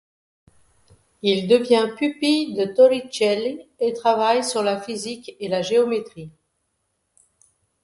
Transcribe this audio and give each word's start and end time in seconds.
Il 1.21 1.47
devient 1.47 1.89
pupille 1.95 2.55
de 2.55 2.65
Torricelli 2.73 3.61
et 3.79 3.93
travaille 3.93 4.43
sur 4.43 4.63
la 4.63 4.81
physique 4.81 5.35
et 5.39 5.47
la 5.47 5.61
géométrie. 5.61 6.31